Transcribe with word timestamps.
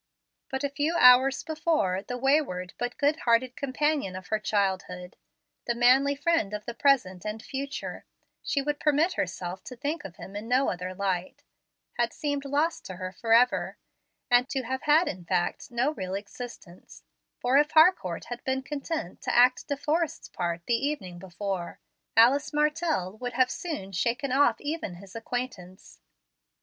But 0.49 0.63
a 0.63 0.69
few 0.69 0.95
hours 0.95 1.43
before, 1.43 2.01
the 2.01 2.17
wayward 2.17 2.73
but 2.79 2.97
good 2.97 3.17
hearted 3.17 3.55
companion 3.55 4.15
of 4.15 4.29
her 4.29 4.39
childhood, 4.39 5.15
the 5.65 5.75
manly 5.75 6.15
friend 6.15 6.55
of 6.55 6.65
the 6.65 6.73
present 6.73 7.23
and 7.23 7.39
future, 7.39 8.03
she 8.41 8.63
would 8.63 8.79
permit 8.79 9.13
herself 9.13 9.63
to 9.65 9.75
think 9.75 10.03
of 10.03 10.15
him 10.15 10.35
in 10.35 10.47
no 10.47 10.71
other 10.71 10.95
light, 10.95 11.43
had 11.99 12.13
seemed 12.13 12.45
lost 12.45 12.83
to 12.85 12.95
her 12.95 13.11
forever; 13.11 13.77
to 14.49 14.63
have 14.63 14.81
had 14.81 15.07
in 15.07 15.23
fact 15.23 15.69
no 15.69 15.91
real 15.91 16.15
existence; 16.15 17.03
for 17.39 17.57
if 17.59 17.69
Harcourt 17.69 18.25
had 18.25 18.43
been 18.43 18.63
content 18.63 19.21
to 19.21 19.35
act 19.35 19.67
De 19.67 19.77
Forrest's 19.77 20.29
part 20.29 20.65
the 20.65 20.73
evening 20.83 21.19
before, 21.19 21.79
Alice 22.17 22.51
Martell 22.51 23.15
would 23.19 23.33
have 23.33 23.51
soon 23.51 23.91
shaken 23.91 24.31
off 24.31 24.59
even 24.59 24.95
his 24.95 25.15
acquaintance. 25.15 25.99